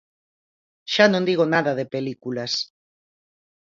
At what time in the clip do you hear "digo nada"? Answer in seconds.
1.29-1.71